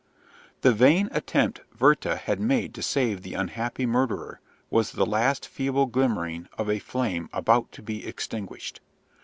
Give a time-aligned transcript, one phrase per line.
[0.61, 4.39] The vain attempt Werther had made to save the unhappy murderer
[4.71, 8.81] was the last feeble glimmering of a flame about to be extinguished.